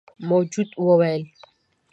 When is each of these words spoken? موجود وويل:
موجود 0.29 0.69
وويل: 0.85 1.23